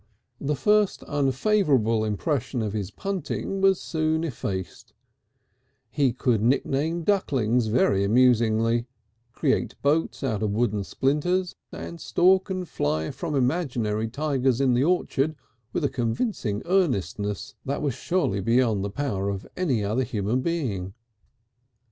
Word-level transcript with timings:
The 0.39 0.55
first 0.55 1.03
unfavourable 1.07 2.03
impression 2.03 2.63
of 2.63 2.73
his 2.73 2.89
punting 2.89 3.61
was 3.61 3.79
soon 3.79 4.23
effaced; 4.23 4.93
he 5.91 6.11
could 6.11 6.41
nickname 6.41 7.03
ducklings 7.03 7.67
very 7.67 8.03
amusingly, 8.03 8.87
create 9.31 9.79
boats 9.83 10.23
out 10.23 10.41
of 10.41 10.53
wooden 10.53 10.83
splinters, 10.85 11.55
and 11.71 12.01
stalk 12.01 12.49
and 12.49 12.67
fly 12.67 13.11
from 13.11 13.35
imaginary 13.35 14.07
tigers 14.07 14.59
in 14.59 14.73
the 14.73 14.83
orchard 14.83 15.35
with 15.71 15.83
a 15.83 15.87
convincing 15.87 16.63
earnestness 16.65 17.53
that 17.63 17.83
was 17.83 17.93
surely 17.93 18.39
beyond 18.41 18.83
the 18.83 18.89
power 18.89 19.29
of 19.29 19.45
any 19.55 19.83
other 19.83 20.03
human 20.03 20.41
being. 20.41 20.95